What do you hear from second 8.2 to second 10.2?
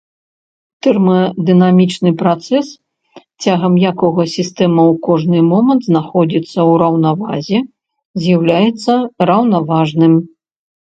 з'яўляецца раўнаважным.